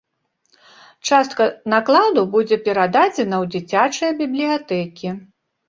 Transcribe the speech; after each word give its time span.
Частка 1.09 1.43
накладу 1.73 2.25
будзе 2.37 2.57
перададзена 2.71 3.35
ў 3.45 3.55
дзіцячыя 3.55 4.11
бібліятэкі. 4.25 5.17